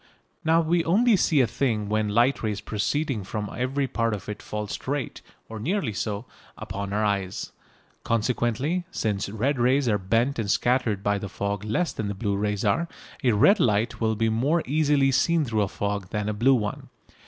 [0.43, 4.41] Now we only see a thing when light rays proceeding from every part of it
[4.41, 6.25] fall straight (or nearly so)
[6.57, 7.51] upon our eyes.
[8.03, 12.65] Consequently, since red rays are bent and scattered by the fog less than blue rays
[12.65, 12.87] are,
[13.23, 16.89] a red light will be more easily seen through a fog than a blue one.